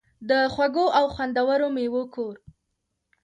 د 0.29 0.31
خوږو 0.53 0.85
او 0.99 1.05
خوندورو 1.13 1.67
میوو 1.75 2.03
کور. 2.15 2.35